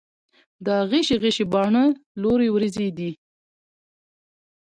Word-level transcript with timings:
دا 0.65 0.75
غشي 0.89 1.15
غشي 1.23 1.45
باڼه، 1.51 1.83
لورې 2.21 2.47
وروځې 2.51 2.87
دي 2.97 3.11